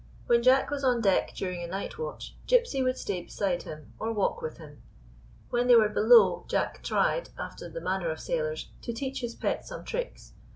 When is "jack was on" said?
0.41-0.99